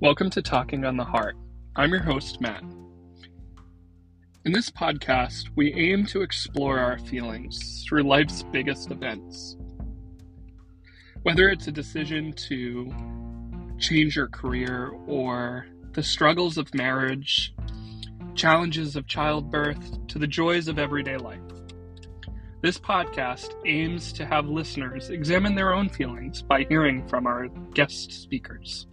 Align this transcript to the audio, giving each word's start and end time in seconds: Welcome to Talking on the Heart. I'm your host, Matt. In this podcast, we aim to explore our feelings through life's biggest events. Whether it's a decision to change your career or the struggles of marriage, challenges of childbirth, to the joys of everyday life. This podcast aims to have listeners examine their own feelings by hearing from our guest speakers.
Welcome 0.00 0.30
to 0.30 0.42
Talking 0.42 0.84
on 0.84 0.96
the 0.96 1.02
Heart. 1.02 1.34
I'm 1.74 1.90
your 1.90 2.04
host, 2.04 2.40
Matt. 2.40 2.62
In 4.44 4.52
this 4.52 4.70
podcast, 4.70 5.48
we 5.56 5.74
aim 5.74 6.06
to 6.06 6.22
explore 6.22 6.78
our 6.78 7.00
feelings 7.00 7.84
through 7.84 8.04
life's 8.04 8.44
biggest 8.44 8.92
events. 8.92 9.56
Whether 11.22 11.48
it's 11.48 11.66
a 11.66 11.72
decision 11.72 12.32
to 12.34 12.94
change 13.80 14.14
your 14.14 14.28
career 14.28 14.92
or 15.08 15.66
the 15.94 16.04
struggles 16.04 16.58
of 16.58 16.72
marriage, 16.72 17.52
challenges 18.36 18.94
of 18.94 19.08
childbirth, 19.08 20.06
to 20.06 20.20
the 20.20 20.28
joys 20.28 20.68
of 20.68 20.78
everyday 20.78 21.16
life. 21.16 21.40
This 22.62 22.78
podcast 22.78 23.52
aims 23.66 24.12
to 24.12 24.24
have 24.24 24.46
listeners 24.46 25.10
examine 25.10 25.56
their 25.56 25.74
own 25.74 25.88
feelings 25.88 26.40
by 26.40 26.66
hearing 26.68 27.04
from 27.08 27.26
our 27.26 27.48
guest 27.74 28.12
speakers. 28.12 28.86